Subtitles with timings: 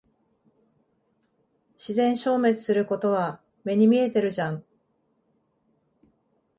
[1.75, 4.63] 自然消滅することは目に見えてるじゃん。